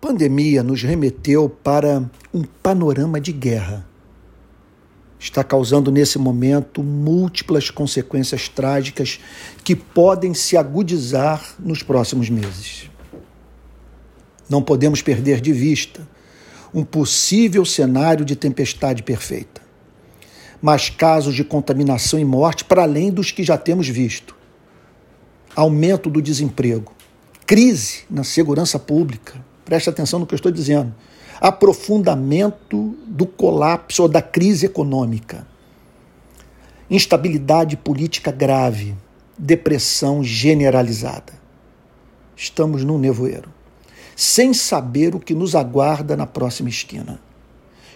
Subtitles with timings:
[0.00, 3.86] pandemia nos remeteu para um panorama de guerra.
[5.18, 9.20] Está causando nesse momento múltiplas consequências trágicas
[9.62, 12.88] que podem se agudizar nos próximos meses.
[14.48, 16.08] Não podemos perder de vista
[16.72, 19.60] um possível cenário de tempestade perfeita.
[20.62, 24.34] Mas casos de contaminação e morte para além dos que já temos visto.
[25.54, 26.92] Aumento do desemprego,
[27.46, 30.92] crise na segurança pública, preste atenção no que eu estou dizendo,
[31.40, 35.46] aprofundamento do colapso ou da crise econômica,
[36.90, 38.96] instabilidade política grave,
[39.38, 41.32] depressão generalizada.
[42.34, 43.48] Estamos num nevoeiro,
[44.16, 47.20] sem saber o que nos aguarda na próxima esquina.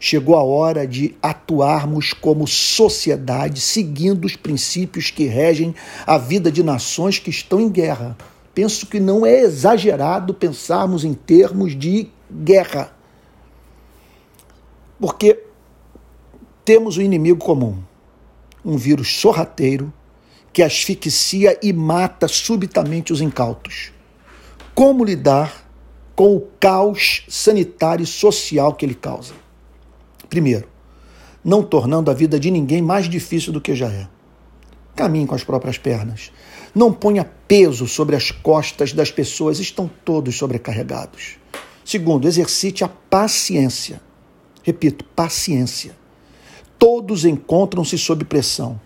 [0.00, 5.72] Chegou a hora de atuarmos como sociedade, seguindo os princípios que regem
[6.04, 8.16] a vida de nações que estão em guerra
[8.60, 12.94] penso que não é exagerado pensarmos em termos de guerra.
[15.00, 15.44] Porque
[16.62, 17.78] temos um inimigo comum,
[18.62, 19.90] um vírus sorrateiro
[20.52, 23.92] que asfixia e mata subitamente os incautos.
[24.74, 25.66] Como lidar
[26.14, 29.32] com o caos sanitário e social que ele causa?
[30.28, 30.68] Primeiro,
[31.42, 34.06] não tornando a vida de ninguém mais difícil do que já é.
[35.00, 36.30] Caminhe com as próprias pernas.
[36.74, 41.38] Não ponha peso sobre as costas das pessoas, estão todos sobrecarregados.
[41.82, 43.98] Segundo, exercite a paciência.
[44.62, 45.96] Repito, paciência.
[46.78, 48.78] Todos encontram-se sob pressão.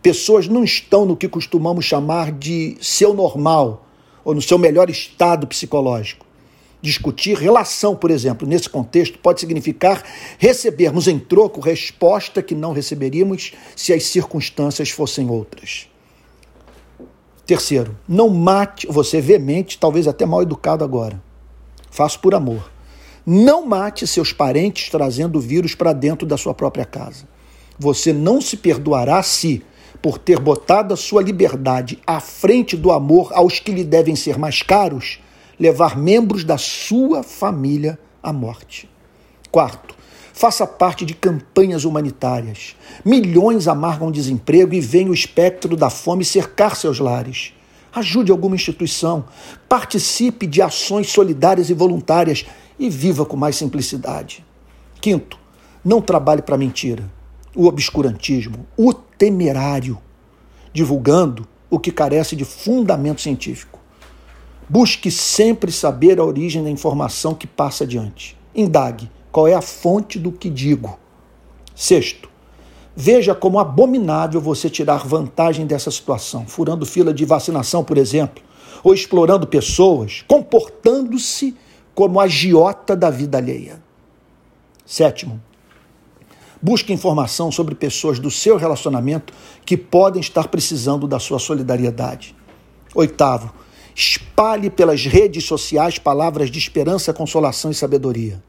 [0.00, 3.86] Pessoas não estão no que costumamos chamar de seu normal
[4.24, 6.24] ou no seu melhor estado psicológico.
[6.82, 10.02] Discutir relação, por exemplo, nesse contexto, pode significar
[10.38, 15.88] recebermos em troco resposta que não receberíamos se as circunstâncias fossem outras.
[17.44, 21.20] Terceiro, não mate, você é veemente, talvez até mal educado agora.
[21.90, 22.70] Faço por amor.
[23.26, 27.28] Não mate seus parentes trazendo o vírus para dentro da sua própria casa.
[27.78, 29.62] Você não se perdoará se,
[30.00, 34.38] por ter botado a sua liberdade à frente do amor aos que lhe devem ser
[34.38, 35.18] mais caros,
[35.60, 38.88] levar membros da sua família à morte.
[39.52, 39.94] Quarto,
[40.32, 42.74] faça parte de campanhas humanitárias.
[43.04, 47.52] Milhões amargam desemprego e vem o espectro da fome cercar seus lares.
[47.92, 49.26] Ajude alguma instituição,
[49.68, 52.46] participe de ações solidárias e voluntárias
[52.78, 54.42] e viva com mais simplicidade.
[54.98, 55.38] Quinto,
[55.84, 57.10] não trabalhe para mentira,
[57.54, 59.98] o obscurantismo, o temerário,
[60.72, 63.79] divulgando o que carece de fundamento científico.
[64.70, 68.38] Busque sempre saber a origem da informação que passa adiante.
[68.54, 70.96] Indague qual é a fonte do que digo?
[71.74, 72.28] Sexto,
[72.94, 78.44] veja como abominável você tirar vantagem dessa situação, furando fila de vacinação, por exemplo,
[78.84, 81.56] ou explorando pessoas, comportando-se
[81.92, 83.82] como agiota da vida alheia.
[84.86, 85.42] Sétimo,
[86.62, 89.32] busque informação sobre pessoas do seu relacionamento
[89.66, 92.36] que podem estar precisando da sua solidariedade.
[92.94, 93.52] Oitavo,
[93.94, 98.42] espalhe pelas redes sociais palavras de esperança, consolação e sabedoria.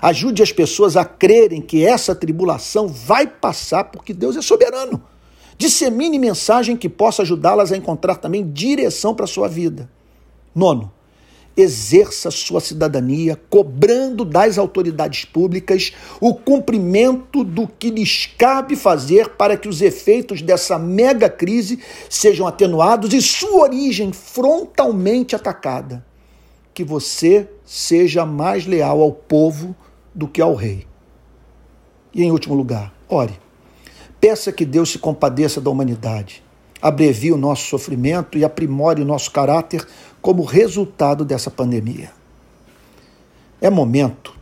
[0.00, 5.02] Ajude as pessoas a crerem que essa tribulação vai passar porque Deus é soberano.
[5.58, 9.90] Dissemine mensagem que possa ajudá-las a encontrar também direção para a sua vida.
[10.54, 10.90] Nono,
[11.56, 19.56] exerça sua cidadania, cobrando das autoridades públicas o cumprimento do que lhes cabe fazer para
[19.56, 26.04] que os efeitos dessa mega crise sejam atenuados e sua origem frontalmente atacada.
[26.72, 29.74] Que você seja mais leal ao povo
[30.14, 30.86] do que ao rei.
[32.14, 33.38] E em último lugar, ore.
[34.20, 36.42] Peça que Deus se compadeça da humanidade,
[36.82, 39.86] abrevie o nosso sofrimento e aprimore o nosso caráter
[40.20, 42.12] como resultado dessa pandemia.
[43.60, 44.34] É momento,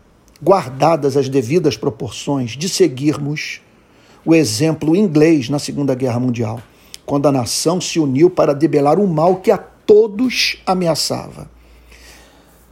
[0.42, 3.60] guardadas as devidas proporções, de seguirmos
[4.24, 6.60] o exemplo inglês na Segunda Guerra Mundial,
[7.06, 11.50] quando a nação se uniu para debelar um mal que a todos ameaçava.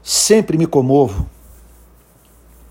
[0.03, 1.29] Sempre me comovo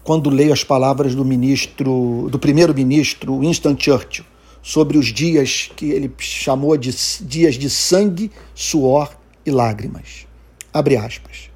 [0.04, 4.24] quando leio as palavras do ministro, do primeiro-ministro Winston Churchill,
[4.62, 9.10] sobre os dias que ele chamou de dias de sangue, suor
[9.46, 10.28] e lágrimas.
[10.74, 11.50] Abre aspas.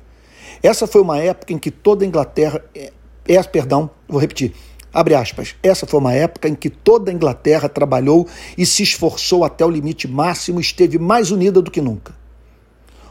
[0.61, 2.91] Essa foi uma época em que toda a Inglaterra, é,
[3.27, 4.53] é, perdão, vou repetir.
[4.93, 5.55] Abre aspas.
[5.61, 8.27] Essa foi uma época em que toda a Inglaterra trabalhou
[8.57, 12.17] e se esforçou até o limite máximo, esteve mais unida do que nunca.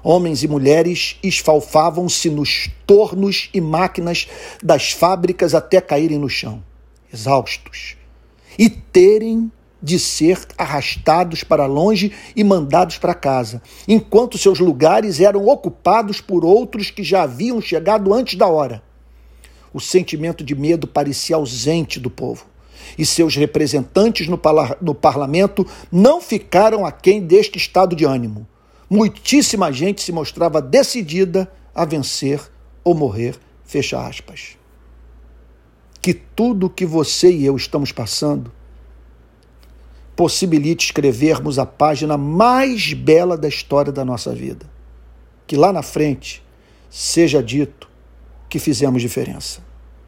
[0.03, 4.29] Homens e mulheres esfalfavam-se nos tornos e máquinas
[4.63, 6.63] das fábricas até caírem no chão,
[7.13, 7.97] exaustos,
[8.59, 9.51] e terem
[9.83, 16.45] de ser arrastados para longe e mandados para casa, enquanto seus lugares eram ocupados por
[16.45, 18.83] outros que já haviam chegado antes da hora.
[19.73, 22.47] o sentimento de medo parecia ausente do povo.
[22.97, 24.41] E seus representantes no,
[24.81, 28.49] no parlamento não ficaram aquém deste estado de ânimo.
[28.89, 32.41] Muitíssima gente se mostrava decidida a vencer
[32.83, 33.37] ou morrer.
[33.63, 34.57] Fecha aspas.
[36.01, 38.51] Que tudo que você e eu estamos passando
[40.19, 44.67] possibilite escrevermos a página mais bela da história da nossa vida.
[45.47, 46.43] Que lá na frente
[46.91, 47.89] seja dito
[48.49, 49.61] que fizemos diferença.